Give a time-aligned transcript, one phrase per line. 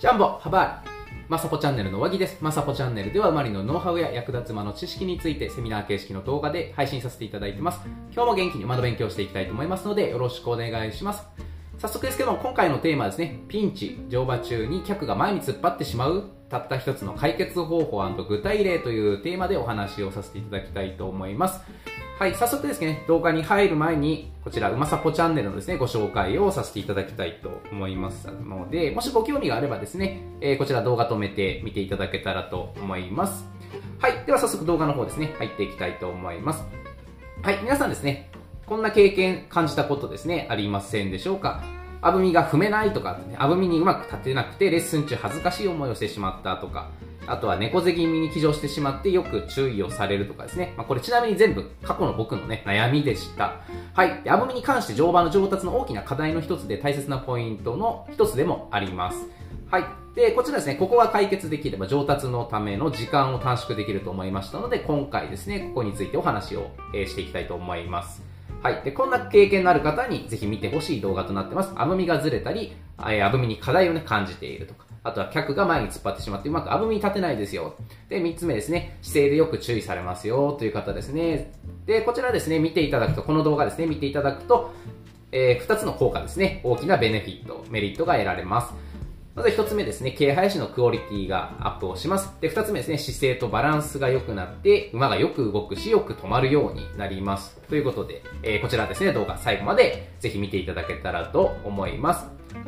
[0.00, 0.90] ジャンボ、ハバー
[1.28, 2.38] まさぽチャンネルの和木です。
[2.40, 7.82] まさぽチャンネルでは、マリのノウハウや役立つ間の知識についてセミナー形式の動画で配信させていただいてます。
[8.10, 11.26] 今日も元気に窓勉強していきたいと思いますので、よろしくお願いします。
[11.76, 21.60] 早速ですけども、今回のテーマはですね、ピンチ、乗馬中に客が前に突っ張ってしまうたった一つの解決方法具体例というテーマでお話をさせていただきたいと思います。
[22.18, 33.48] はい、早速ですね、動画に入る前に、こちら、うまさぽチャンネルのですね、ご紹介をさせていただきたいと思いますので、もしご興味があればですね、えー、こちら動画止めて見ていただけたらと思います。
[34.00, 36.64] はい、では早速動画の方ですね、入っていきたいと思います。
[37.42, 38.30] はい、皆さんですね、
[38.66, 41.62] こんな経験感じたことですね、ありませんでしょうか？
[42.02, 46.88] あぶみが踏めないとか、ね、あぶみにうまく立てなくてレッスン中恥ずかしい思いをしてしまったとか、
[47.26, 50.74] あとは猫背気味に騎乗してしまってよく注意をされるとかですね。
[50.76, 53.60] まあ、これちなみに全部過去の僕のね、悩みでした。
[53.92, 54.22] はい。
[54.24, 59.26] で、アブミに関して乗馬の上達の大きな課題の一つで大切なポイントの一つでもあります。
[59.70, 59.84] はい。
[60.14, 68.29] で、こちらですね、ここが解決できれば上達のための時間を短縮できると思いましたので、今回ですね、ここについてお話を、えしていきたいと思います。
[68.62, 68.82] はい。
[68.84, 71.72] で、こんな経験のある方にぜひ見てほしい動画となってます。
[71.76, 74.84] アブミがずれたり、アブミに課題をね、感じているとか。
[75.02, 77.74] あとは客が前に突っ張ってしまってうまくあぶみに立てないですよ。
[78.10, 81.52] で、3つ目ですね、姿勢でよく注意されますよという方ですね。
[81.86, 84.72] で、こちらですね、見ていただくと、この動画ですね、見ていただくと、
[85.32, 88.74] えー、2つの効果ですね、大きなベネフィット、メリットが得られます。
[89.40, 92.30] まず1つ目ですね、軽配子のクオリティがアップをします。
[92.42, 97.58] で、2つ目ですね、姿勢とバランスが良くなって、馬がよく動くし、よく止まるようになります。
[97.70, 102.26] ということで、えー、こちらですね、動画最後までぜひ見ていただけたらと思います。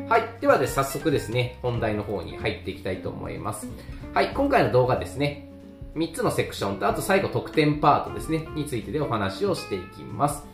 [0.09, 0.23] はい。
[0.41, 3.67] ではで、早速ですね、本題の方に入っていきたいと思います。
[4.15, 4.33] はい。
[4.33, 5.51] 今回の動画ですね、
[5.95, 10.52] 3つのセクションと、あと最後特典パートですね、についてでお話をしていきます。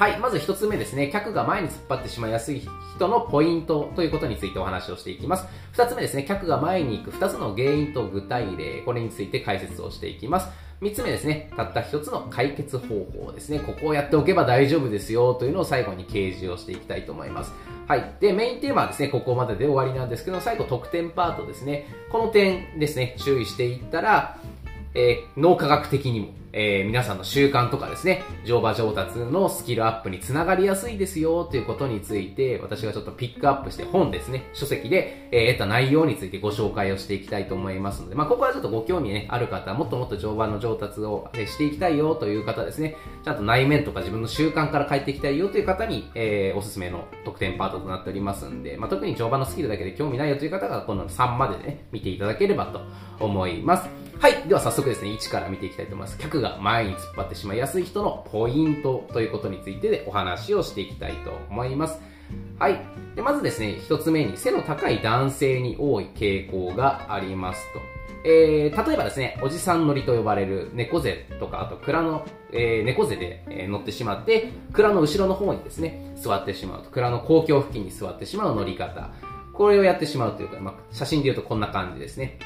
[0.00, 0.18] はい。
[0.18, 2.62] まず1つ目ですね、客が前に突っ張ってしまいやすい
[2.96, 5.46] 人のポイントということについてお話をしていきます。
[5.74, 10.48] 2つ目ですね、客が前に行く2つの原因と具体例、これについて解説をしていきます。
[10.80, 13.58] 3つ目ですね、たった1つの解決方法ですね。
[13.58, 17.52] ここをやっておけば大丈夫ですよというのを最後に掲示をしていきたいと思います。
[17.86, 18.14] はい。
[18.20, 21.86] で、メインテーマはですね、ここまでで終わりなんですけど、最後特典パートですね。
[22.10, 24.38] この点ですね、注意していったら、
[24.94, 52.80] えー、脳科学的にもえー、皆さんの習慣とかですね、乗馬上達のスキルアップにつながりやすいですよということについて、私がちょっとピックアップして本ですね、書籍で、えー、得た内容についてご紹介をしていきたいと思いますので、まあ、ここはちょっとご興味、ね、ある方、もっともっと乗馬の上達をしていきたいよという方ですね、ちゃんと内面とか自分の習慣から変えていきたいよという方に、えー、おすすめの特典パートとなっておりますんで、まあ、特に乗馬のスキルだけで興味ないよという方が、この3までね、見ていただければと
[53.20, 54.09] 思います。
[54.20, 54.46] はい。
[54.46, 56.18] では早速ですね、1から見ていきたいと思います。
[56.18, 61.98] 客が前に突っ張ってしまいやすい人のポイントということについてでお話をしていきたいと思います。
[62.58, 62.82] はい。
[63.16, 67.80] でまずですね、1つ目に背の高い男性に多い傾向がありますと。
[68.22, 76.90] えー、例えばですね、おじさん乗りと呼ばれる猫背とか、あと蔵の、えー、猫背で、え、乗ってしまって、蔵の後ろの方にですね、座ってしまうと。
[76.90, 79.08] 蔵の公共付近に座ってしまう乗り方。
[79.54, 82.38] これをやってしまうというか、まあ、写真で言うとこんな感じですね。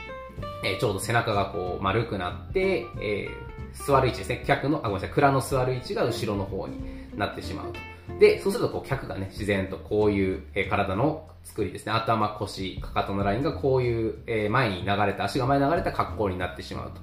[0.64, 4.44] え、ちょうど背中がこう丸くなって、えー、座る位置ですね。
[4.46, 6.78] 客の、あ、ごめんなさい、蔵の座る位置が後ろの方に
[7.16, 8.18] なってしまうと。
[8.18, 11.92] で、そうするとこう客がね、自然とこういう、え、体の作りですね。
[11.92, 17.00] 頭、腰、かかとのラインがこういう、え、前に流れた、足が前に流れた格好になってしまうと。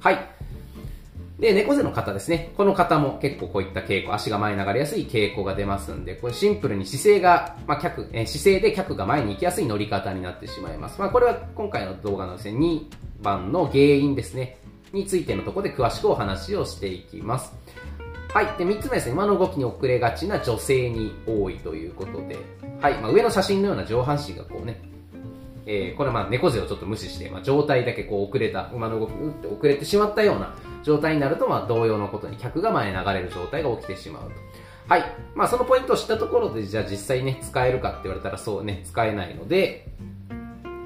[0.00, 0.18] はい。
[1.38, 2.52] で、猫背の方ですね。
[2.56, 11.00] この方も結構こういった傾向、足が前に流れやすい傾向が出ますんで、これシンプルに姿勢が、まあ、客、え姿勢で客が前に行きやすい乗り方になってしまいます。
[11.00, 12.86] まあ、これは今回の動画のですね、2
[13.20, 14.58] 番の原因ですね、
[14.92, 17.52] についてのところで詳しくお話をしていきます。
[18.32, 18.46] はい。
[18.58, 19.12] で、3つ目ですね。
[19.12, 22.36] 馬の動きに遅れがちな女性に多いということで、
[22.80, 22.94] はい。
[23.00, 24.80] まあ、上の写真のような上半身がこうね、
[25.66, 34.30] えー、これはまあ猫背をちょっと無視して、まあ、状態だけこう遅れた、馬の動き、うって遅れてしまったような状態になると、まあ同様のことに客が前に流れる状態が起きてしまうと。
[34.88, 35.04] はい。
[35.34, 39.88] まあそのポイントを知ったところで、じゃあ実際ね、使えるかって言われたらそうね、使えないので、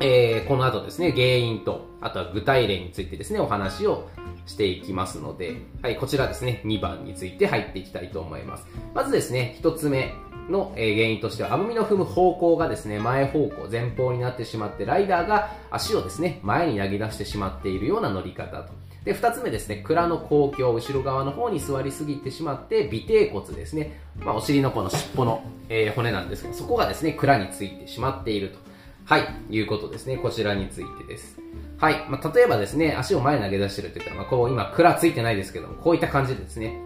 [0.01, 4.09] えー、この後ですね、原因と、あとは具体例についてですね、お話を
[4.47, 8.67] していきますので、はい、こちらですね、2番について入っていきたいと思います。
[8.95, 10.15] まずですね、1つ目、
[10.49, 18.73] の原因としては、アブミの踏む方向がですね、前方向、前方になってしまって、ライダーが足をですね、前に投げ出してしまっているような乗り方と。
[19.05, 28.59] で、二つ目ですね、蔵の公共、後ろ側の方に座りすぎてしまって、尾低骨ですね、まあ、お尻のこの尻尾の、えー、骨なんですけど、そこがですね、蔵についてしまっていると。
[29.05, 30.19] はい、いうことですね。
[30.19, 31.41] こちらについてです。
[31.79, 36.79] はい、まあ、例えばですね、足を前に投げ出してるって言ったら、まあ、こう、今、蔵ついてないですけども、こういった感じでですね、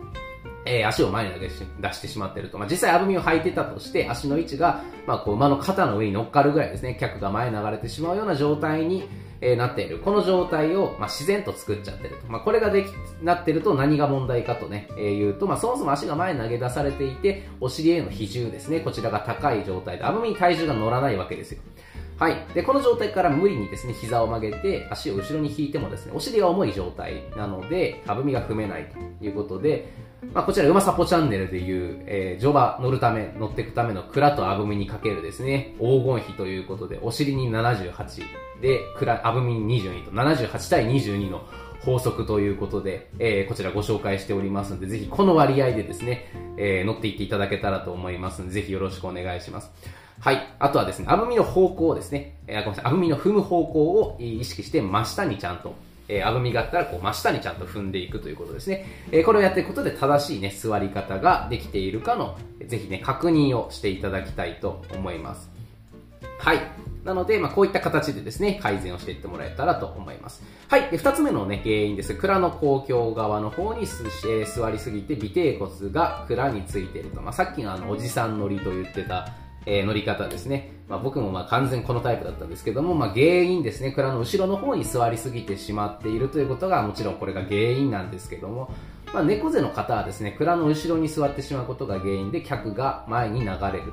[0.64, 1.49] えー、足を前に出
[1.93, 2.59] してしまってると。
[2.59, 9.09] まあ、実際、アブミを履いてたとして、足の位置が、まあ、こう、馬の肩の上に乗っかるぐらいですね、脚が前に流れてしまうような状態に、
[9.41, 9.99] えー、なっている。
[9.99, 12.31] この状態を、まあ、自然と作っちゃってると。
[12.31, 12.87] まあ、これができ、
[13.23, 21.62] なってると何が問題かとね、えー、言うと、まあ、そもそも足が前に投げ出されていて、お尻への比重ですね、こちらが高い状態で、アブミに体重が乗らないわけですよ。
[22.22, 22.46] はい。
[22.54, 28.88] で、この状態から無理にですね、膝を曲げて、足を後ろに引いてもですね、お尻が重い状態なので、アブミが踏めない
[29.19, 29.92] ということで、
[30.32, 38.22] まあ、こちら、うまさぽチャンネルでいう、えー、乗馬乗るため、乗っていくための蔵とアブミにかけるですね、黄金比ということで、お尻に78
[38.60, 41.44] で、蔵、アブミに22と、78対22の
[41.84, 49.72] 法則ということで、えー、こちらご紹介しておりますので、ぜひこの割合でですね、えー、乗っていっていただけたらと思いますので、ぜひよろしくお願いします。
[50.22, 50.54] はい。
[50.60, 55.74] あとはですね、アブミの方向ですね、えー、ごめんなさい、アブミの踏む方向を意識して真下にちゃんと、
[56.06, 58.86] えー、あぶみがあったらこう真下にちゃんと踏んでいくということですね。
[59.10, 65.50] えー、これをやっていくことで正しいね、座り方ができているかの、ぜひね、確認をしていただきたいと思います。
[66.38, 66.60] はい。
[67.04, 70.44] なので、まあ、こういった形でですね、改善をしていってもらえたらと思います。
[70.69, 70.88] はい。
[70.88, 72.14] で、二つ目のね、原因です。
[72.14, 77.20] 蔵の公共側の方にす、えー、座りすぎて、尾低骨が蔵についていると。
[77.20, 79.28] まあ、さっきのあの、おじさん乗りと言ってた、
[79.67, 80.73] えー、乗り方ですね。
[80.88, 88.73] まあ、僕もまあ完全このタイプだったんですけども、まあ、原因ですね、蔵の後ろの方に座りすぎてしまっているということがもちろんこれが原因なんですけども、
[89.12, 93.93] まあ、猫背の方はですね、蔵の後ろに座ってしまうことが原因で客が前に流れる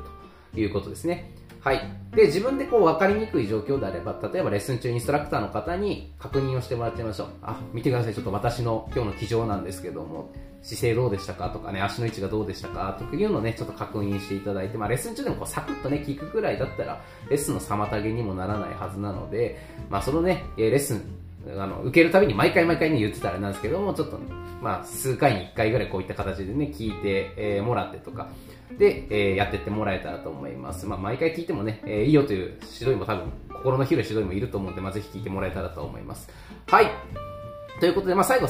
[0.53, 1.33] ということですね。
[1.61, 1.81] はい。
[2.15, 7.27] で、自分でこう分かりにくい状況であれば、例えばレッスン中インストラクターの方に確認をしてもらってみましょう。
[7.41, 8.13] あ、見てください。
[8.13, 19.59] ちょっと私の今日の騎乗なんですけども、姿勢どうでしたかとかね、足の位置がどうでしたかとかいうのをね、ちょっと確認していただいて、まあレッスン中でもこうサクッとね、聞くくらいだったら、レッスンの妨げにもならないはずなので、
[19.89, 21.01] まあそのね、レッスン、
[21.57, 24.25] あの、受けるたびに毎回毎回ね、言ってたらなんですけども、ちょっと、ね、
[24.61, 28.29] まあ数回に1回ぐらいこういった形でね、聞いて、えー、もらってとか、
[28.77, 30.85] で、えー、やってってもらえたらと思います。
[30.85, 36.29] まあ毎回聞いてもね、えー、いいよという指導員も多分、心の広い指導員もいると思うんで、まあぜひ聞いてもらえたらと思います。
[36.67, 36.91] はい。
[37.79, 38.47] ということで、まあ最後、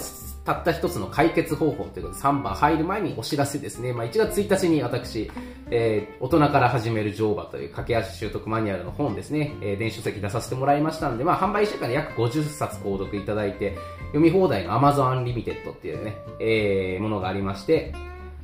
[0.49, 3.93] たった一つの解決方法ということで3番入る前にお知らせですね。
[3.93, 5.29] まあ、1月1日に私、
[5.69, 13.75] えー、大人から始める乗馬という駆け足習得マニュアルの本ですね、えー、電子書籍出させてもらいましたんで、まあ、販売してから約50冊購読いただいて、
[14.07, 17.93] 読み放題の Amazon Unlimited っていうね、えー、ものがありまして、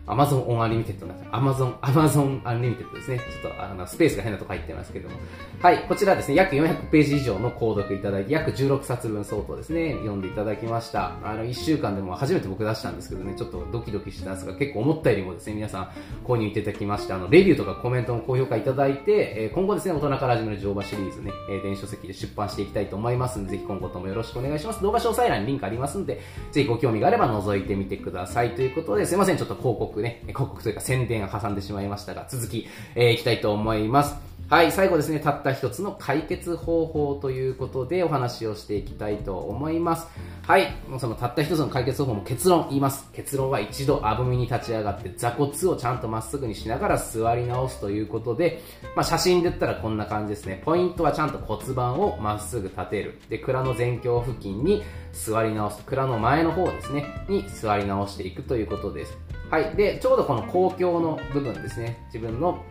[0.08, 1.30] Amazon Unlimited なんです。
[1.32, 3.18] Amazon、Amazon Unlimited ですね。
[3.18, 5.16] ちょっとあのスペースが変なとこ入ってますけども。
[5.60, 11.14] はい、こちらですね、約400ページ以上の購読いただいて、約16冊分相当ですね、読んでいただきました。
[11.24, 15.90] あの、1週間でも初めて僕出したんですけどね、ちょっとドキドキしてたんですが、結構思ったよりもですね、皆さん
[16.24, 24.84] 購入いただきまして、あの、レビューとかコメントも高評価いただいて、え今後ですね、大人から始める乗馬シリーズね、え電子書籍で出版していきたいと思いますので、ぜひ今後ともよろしくお願いします。
[24.84, 26.22] 動画詳細欄にリンクありますので、
[26.52, 28.54] ぜひご興味があれば覗いてみてください。
[28.54, 34.16] ということで、すいません、ちょっと広告告ね、広告というか宣伝を挟んでしまいましたが、続き、えー、いきたいと思います。
[34.48, 40.08] はい、最後ですね、たった一つの解決方法ということでお話をしていきたいと思います。
[40.44, 43.10] はい、もうそのたった一つの解決方法も結論言います。
[43.12, 48.62] 結論は一度あぶみに立ち上がって座骨をちゃんとまっすぐにしながら座り直すということで、
[48.96, 50.62] まあ、写真で言ったらこんな感じですね。
[50.64, 53.20] ポイントはちゃんと骨盤をまっすぐ立てる。
[53.30, 55.84] で、蔵の前胸付近に座り直す。
[55.86, 59.18] 蔵の前の方ですね、に座り直していくということです。
[59.50, 59.76] はい。
[59.76, 61.98] で、ちょうどこの公共の部分ですね。
[62.08, 62.64] 自分の、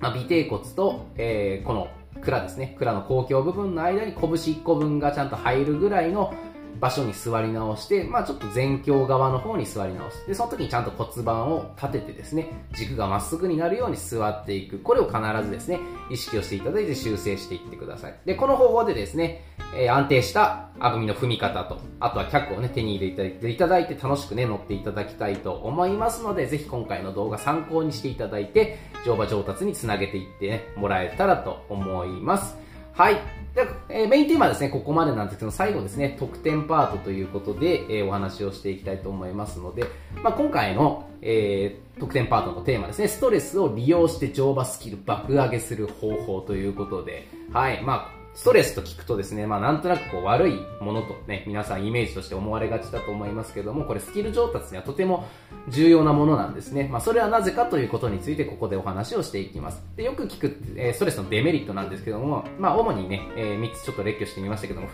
[0.00, 1.88] まあ、尾低骨と、えー、この
[2.20, 2.74] 蔵ですね。
[2.78, 6.34] 蔵の公共部分の間に拳1個分がちゃんと入るぐらいの
[6.80, 10.26] 場所に座り直して、まあちょっと前胸側の方に座り直す。
[10.26, 14.78] で、その時にちゃんと骨盤を立ててですね、軸がまっすぐになるように座っていく。
[14.78, 15.80] これを必ずですね、
[16.10, 18.14] 意識をしていただいて修正していってください。
[18.24, 19.44] で、この方法でですね、
[19.76, 32.56] えー、安定したあぶみの踏み方と、あとは脚をね、手に入れていただいて楽しくね、乗っていただきたいと思いますので、ぜひ今回の動画参考にしていただいて、乗馬上達につなげていってね、もらえたらと思います。
[32.94, 33.16] はい。
[33.54, 39.84] で、えー、メインテーマはですね、ここまでなんですけど、最後ですね、特典パートということで、えー、お話をしていきたいと思いますので、
[40.22, 47.82] まあ、今回の、えー、特典パートのテーマですね、ストレスを利用して乗馬スキル爆上げする方法ということで、はい。
[47.82, 55.26] まあ、ストレスと聞くとですね、まあなんとなくこう悪いものとね、皆さんイメージとして思われがちだと思いますけども、これスキル上達にはとても
[55.68, 56.88] 重要なものなんですね。
[56.88, 59.82] まあそれはなぜかということについてここでお話をしていきます。
[59.96, 64.88] でよく聞く、え、ストレスのデメリットなんですけども、まあ主にね、えー、3つちょっと列挙してみましたけども、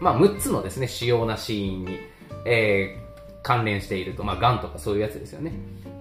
[0.00, 2.00] まあ6つのですね、主要な死因に、
[2.46, 5.52] えー、関連していると、まあ癌とかそういうやつですよね。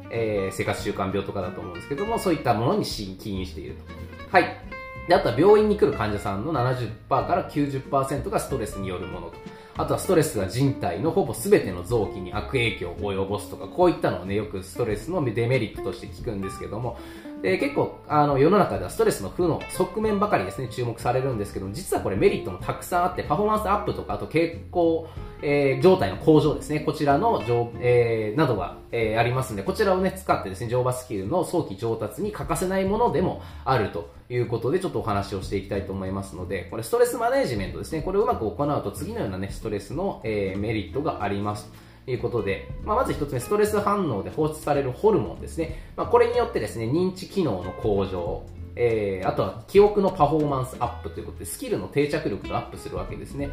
[0.09, 4.35] えー、生活習慣病とかだと思うんですけども、そういったものに起因していると。
[4.35, 4.76] はい。
[5.07, 9.35] で、あとは病院に来る患者さんの70%から90%がストレスによるものと。
[9.77, 16.97] あとはストレスが人体のほぼ全ての臓器に悪影響を及ぼすとか、こういったのをね、よくストレスのデメリットとして聞くんですけども、
[17.41, 25.07] で結構あの世の中ではストレスの負の側面ばかりですね注目されるんですけど実はこれメリットもたくさんあってパフォーマンスアップとかあと健康、
[25.43, 27.43] えー、状態の向上ですねこちらの、
[27.79, 41.86] えー、などが、えー、ありますのでこちらをね使ってですね乗馬スキルの早期上達に欠かせないものでもあるということでちょっとお話をしていきたいと思いますのでこれストレスマネジメントですねこれをうまく行うと次のようなねストレスの、えメリットがあります。
[42.07, 45.91] いうことで、まあ、まず一つ目、ストレス反応で放出されるホルモンですね。
[45.95, 48.43] まあ、これによってですね、認知機能の向上、
[48.75, 53.49] えー、あとは記憶のパフォーマンスアップということで、スキルの定着力がアップするわけですね。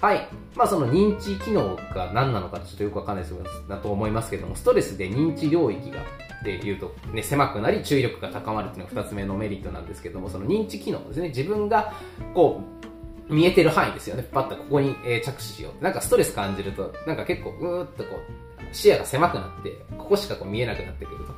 [0.00, 0.28] はい。
[0.56, 3.36] まあその認知機能が何なのかちょっとよくわかんないです
[3.68, 5.98] だと思いますけども、ストレスで認知領域が、
[6.42, 11.28] で言うと、ね、狭くなり注意力が高まるっていうのが二つ目のメリットなんですけども、その認知機能ですね。
[11.28, 11.92] 自分が、
[12.34, 12.91] こう、
[13.32, 14.28] 見えてる範囲ですよね。
[14.30, 15.82] パッとここに、え着手しよう。
[15.82, 21.32] なんかストレス感じると、なんか結構うーっとこう、視野が狭くなって、ここしかこう見えなくなってくると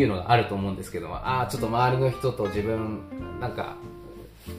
[0.00, 3.76] いうのがあると思うんですけども、ああ、ちょっと周りの人と自分、なんか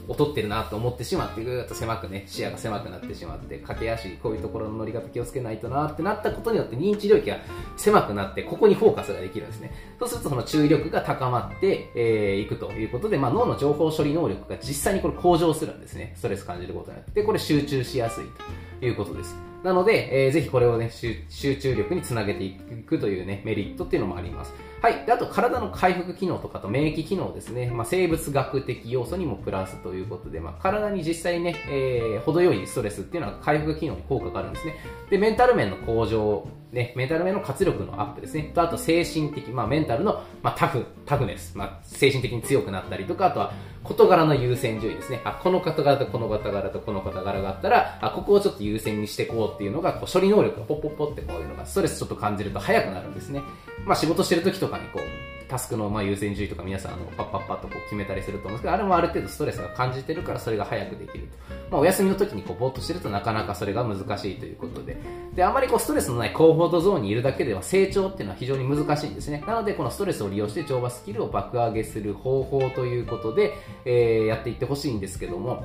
[0.09, 7.37] 劣ってるなと思ってしまってぐーっと狭くね視野が狭くなってしまって駆け足こういうところの乗り方気をつけないとなってなったことによって認知領域が
[7.77, 9.71] 狭くなってここにフォーカスができるんですね。
[9.99, 16.13] そうするとその注意力が高まってい、えー、くということで、まあ、脳の情報処理能力が実際にこれ向上するんですね。
[16.15, 17.23] ストレス感じることによって。
[17.23, 18.25] これ集中しやすい
[18.79, 19.48] ということです。
[19.63, 25.05] なので、えー、ぜひこれをね集中力につなげていくというねメリットっていうのもありますはい。
[25.05, 27.69] であと、体の回復機能とかと免疫機能ですね。
[27.69, 34.75] まあ、生物学的要素にもプラスということで、まあ、体に実際にね、えー、程よいストレスっていうのは回復機能に効果があるんですね。
[35.09, 38.51] で、メンタル面の向上ね、メンタル面の活力のアップですね。
[38.53, 45.21] と、あと精神的、まあメンタルの、まあ、タフ、タフネス、まあ精神的に強くなったりとか、あとは事柄の優先順位ですね。
[45.23, 53.41] あ、この方柄とこの方柄とこの方柄があったら、あ、ここをちょっと優先にしていこうっていうのが、こう処理能力がポッポッポってこういうのが、ストレスちょっと感じると早くなるんですね。
[53.85, 61.37] まあ仕事してる時とかにこう、タスクのま優先順位とか皆さんあのパッパッパッとこう決めたりすると思うんですけど、あれもある程度ストレスが感じてるからそれが早くできると。
[61.71, 64.97] まあお休みの時にこうぼーっとしてるとなかなかそれが難しいということで。
[65.33, 69.43] で、あまりこうストレスのないコンフォートゾーンにいるだけでは成長っていうのは非常に難しいんですね。
[69.47, 73.53] なのでこのストレスを利用して乗馬スキルを爆上げする方法ということで、
[73.85, 75.63] えー、やっていってほしいんですけども、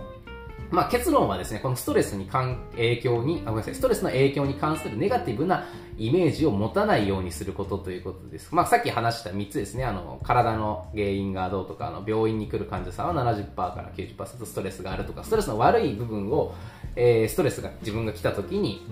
[0.74, 5.66] まあ、結論はですね、このストレスに影響に、あ、ごめんなさい、ストレスの影響に関するネガティブな
[5.96, 8.52] イメージを持たないようにすることということです。
[8.52, 16.54] まあ、さっき話した3つですね、あの、体の原因がどうとか、あの、病院に来る患者さんは70%から90%ストレスがあるとか、ストレスの悪い部分を、
[16.96, 18.84] えー、ストレスが自分が来た時に、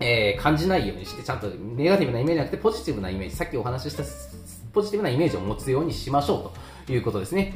[0.00, 4.02] えー、感じないようにして、ちゃんとネガティブなイメージじゃなくて、ポジティブなイメージ、さっきお話しした
[4.72, 7.54] ポジティブなイメージを持つようにしましょうということですね。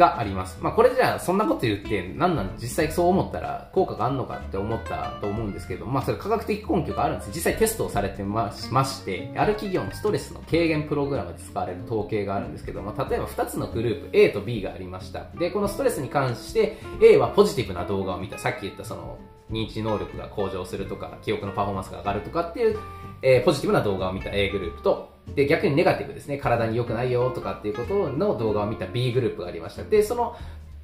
[0.00, 0.58] があります。
[0.62, 7.30] まあ、これじゃあ、そんなこと言って、何なん実際そう思ったら効果があるのかって思ったと思うんですけど、まあ、それ科学的根拠があるんです。
[7.34, 15.26] 実際テストをされてまして、ある企業のストレスの軽減プログラムで使われる統計があるんですけども、例えば2つのグループ、A と B がありました。
[15.38, 18.38] で、このストレスに関して、A はポジティブな動画を見た。
[18.38, 19.18] さっき言ったその、
[19.50, 22.78] 認知能力が向上するとか、記憶のパフォーマンスが上がるとかっていう、
[23.22, 29.84] えー、ポジティブな動画を見た A グループと、で、逆にネガティブですね、体に良くないよとかっていうことの動画を見た B グループがありました。
[29.84, 30.36] で、その、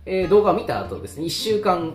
[0.05, 1.95] えー、動画を見た後ですね、1週間、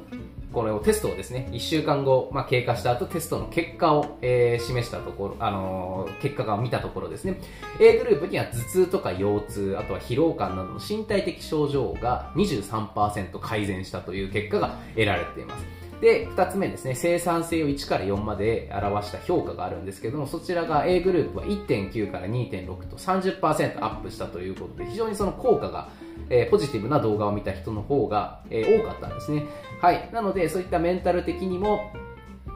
[0.51, 7.39] これをテストをですね、1週間後、まあ、経過した後テストの結果を、えー、示したところ、あのー、結果が見たところですね、
[7.79, 15.80] A グループには頭痛とか腰痛、あとは疲労感などの身体的症状が23%改善したという結果が得られています。
[16.01, 25.89] で、二つ目ですね、生産性を1から4まで表した評価があるんですけども、そちらが A グループは1.9から2.6と30%アップしたということで、非常にその効果が、
[26.29, 29.45] えー、ポジティブな動画を見た人の方が、えー、多かったんですね。
[29.79, 30.09] はい。
[30.11, 31.91] なので、そういったメンタル的にも、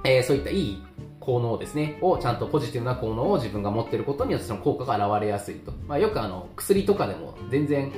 [0.04, 0.84] えー、そういったいい
[1.20, 5.72] 効能ですね、をちゃんとポジティブな効能を自分が持ってることによってその効果が現れやすいと。
[5.88, 7.92] まあ、よくあの、薬とかでも全然、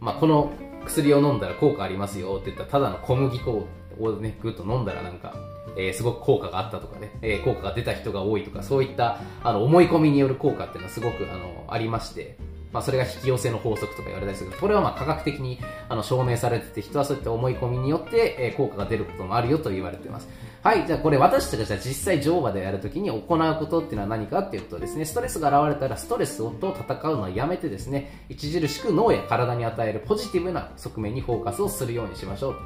[0.00, 0.52] まあ、この
[0.86, 3.66] 薬を飲んだら効果ありますよって言ったらただの小麦粉
[4.00, 5.34] をね、ぐっと飲んだらなんか、
[5.76, 12.36] えー、すごく効果があったとかね、えー、効果が出た人が多いとか、そういったあの思い込みによる効果っていうのはすごくあのありまして、
[12.72, 20.28] まあ、それが引き寄せの法則とか言われたりするこれはまあ科学的にあの証明されてて、人はそういった思い込みによって、えー、効果が出ることもあるよと言われてます。
[20.62, 32.60] はい、じゃあこれ私たちが実際乗馬でやるときに行うことっていうのは何かっていうとですね、ストレスが現れたらストレスと戦うのはやめてですね、著しく脳や体に与えるポジティブな側面にフォーカスをするようにしましょうと。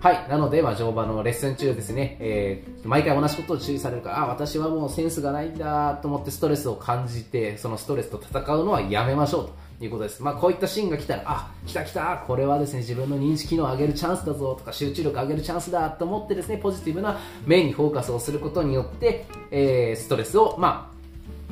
[0.00, 0.28] はい。
[0.30, 10.22] なので、まあ、乗馬のレッスン中ですね、えー、毎回同じことを注意されるから、あ、私はもうセンスがないんだと思ってストレスを感じて、そのストレスと戦うのはやめましょうということです。
[10.22, 21.00] まあ、こういったシーンが来たら、あ、来た来た、これはですね、自分の認知機能を上げるチャンスだぞとか、集中力上げるチャンスだと思ってですね、ポジティブな面にフォーカスをすることによって、えー、ストレスを、まあ、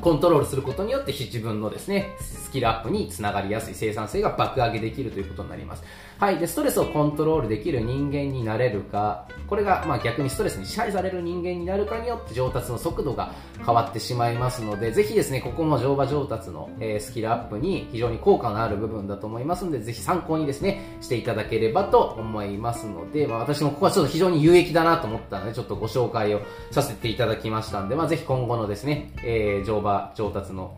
[0.01, 5.83] コントロールすることによって自分のですね、スキルアップにつながりやすい生産性が爆上げできるということになります。
[6.19, 6.37] はい。
[6.37, 13.31] で、ストレスをコントロールできる人間になれるか、これが、まあ逆にストレスに支配される人間になるかによって上達の速度が
[13.65, 30.75] 変わってしまいますので、ぜひですね、ここも乗馬上達の、え、スキルアップに非常に効果のある部分だと思いますので、ぜひ参考にですね、していただければと思いますので、まあ私もここはちょっと非常に有益だなと思ったので、ちょっとご紹介をさせていただきましたんで、まあぜひ今後のですね、えー、乗馬上達の、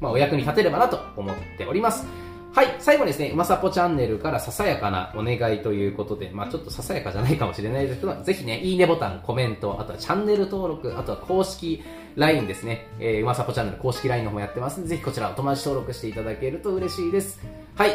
[0.00, 2.25] まあお役に立てればなと思っております。
[2.56, 11.84] はい、最後にですね、うまさぽチャンネルからささやかなお願いということで、まあちょっとささやかじゃないかもしれないですけど、ぜひね、いいねボタン、コメント、あとはチャンネル登録、あとは公式
[12.14, 17.42] LINE ですね、えー、うまさぽチャンネル公式 LINE の方やってますので、ぜひこちらお友達登録していただけると嬉しいです。
[17.74, 17.90] はい。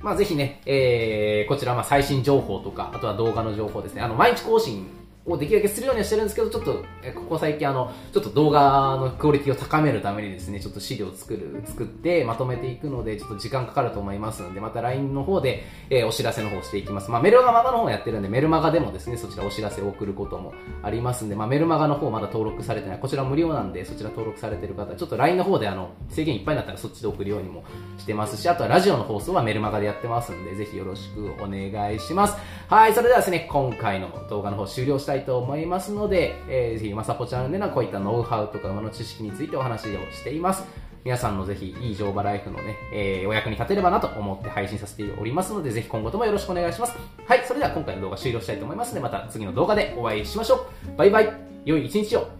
[0.00, 4.86] まあぜひね、えー、こちらまあ最新情報とか、あとは動画の情報ですね、あの、毎日更新
[5.26, 17.10] をできるだけするようにはしてるんですけど、ちょっと、えここ最近あの、ちょっと動画のクオリティを高めるためにですね、ちょっと資料を作る、作ってまとめていくので、ちょっと時間かかると思いますので、また LINE の方で、えー、お知らせの方していきます。
[17.10, 27.64] まあ、メルマガの方やってるんで、メルマガでもですね、そちらお知らせを送ることもありますんで、まあ、メルマガの方まだ登録されてない、こちら無料なんで、そちら登録されてる方、ちょっと LINE の方であの、制限いっぱいになったらそっちで送るようにも
[27.98, 32.36] してますし、あとはラジオの放送はメルマガでやってますんで、ぜひよろしくお願いします。
[32.68, 40.64] はい、それではですね、今回の動画の方終了したいと思いますので、えー、ぜひまさぽチャンネルではこういったノウハウとか馬の知識についてお話をしています。
[41.02, 46.96] 皆さんのぜひいい乗馬ライフのね、えー、お役に立てればなと思って配信させておりますので、ぜひ今後ともよろしくお願いします。
[47.26, 50.96] はい、それでは今回の動画終了したいと思いますので、また次の動画でお会いしましょう。
[50.96, 51.32] バイバイ。
[51.64, 52.39] 良い一日を。